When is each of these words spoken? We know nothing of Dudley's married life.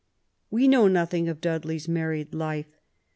We 0.49 0.67
know 0.67 0.87
nothing 0.87 1.29
of 1.29 1.41
Dudley's 1.41 1.87
married 1.87 2.33
life. 2.33 2.79